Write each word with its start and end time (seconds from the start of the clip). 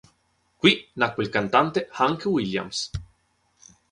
Qui 0.61 0.71
nacque 0.95 1.19
il 1.19 1.29
cantante 1.29 1.77
Hank 1.99 2.23
Williams. 2.25 2.91